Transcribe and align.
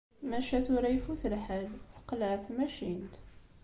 Maca 0.29 0.59
tura 0.65 0.89
ifut 0.97 1.23
lḥal. 1.35 1.65
Teqleɛ 1.93 2.33
tmacint. 2.45 3.15